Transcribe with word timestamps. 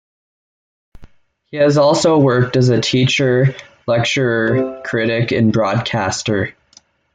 He 1.45 1.57
has 1.57 1.77
also 1.77 2.17
worked 2.17 2.57
as 2.57 2.69
a 2.69 2.81
teacher, 2.81 3.53
lecturer, 3.85 4.81
critic 4.83 5.31
and 5.31 5.53
broadcaster. 5.53 6.55